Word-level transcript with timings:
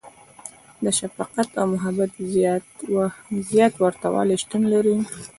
•د 0.83 0.85
شفقت 0.99 1.49
او 1.59 1.65
محبت 1.73 2.11
زیات 3.53 3.73
ورتهوالی 3.81 4.35
شتون 4.43 4.61
لري. 4.73 4.95